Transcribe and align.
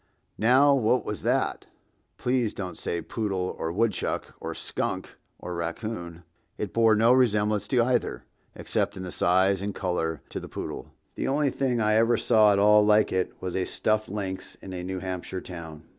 Now 0.39 0.73
what 0.73 1.05
was 1.05 1.21
that? 1.21 1.67
Please 2.17 2.55
don't 2.55 2.75
say 2.75 3.03
poodle 3.03 3.55
or 3.59 3.71
woodchuck 3.71 4.33
or 4.39 4.55
skunk 4.55 5.11
or 5.37 5.53
raccoon. 5.53 6.23
It 6.57 6.73
bore 6.73 6.95
no 6.95 7.13
resemblance 7.13 7.67
to 7.67 7.83
either, 7.83 8.23
except, 8.55 8.97
in 8.97 9.11
size 9.11 9.61
and 9.61 9.75
color, 9.75 10.23
to 10.29 10.39
the 10.39 10.49
poodle. 10.49 10.91
The 11.13 11.27
only 11.27 11.51
thing 11.51 11.79
I 11.79 11.93
ever 11.97 12.17
saw 12.17 12.51
at 12.51 12.57
all 12.57 12.83
like 12.83 13.11
it 13.13 13.39
was 13.43 13.55
a 13.55 13.65
stuffed 13.65 14.09
lynx 14.09 14.55
in 14.55 14.73
a 14.73 14.83
New 14.83 14.97
Hampshire 14.97 15.39
town. 15.39 15.83